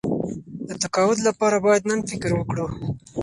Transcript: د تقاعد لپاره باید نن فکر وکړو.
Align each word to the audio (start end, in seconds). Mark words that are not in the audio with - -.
د 0.67 0.69
تقاعد 0.83 1.17
لپاره 1.27 1.57
باید 1.65 1.83
نن 1.89 1.99
فکر 2.09 2.31
وکړو. 2.35 2.67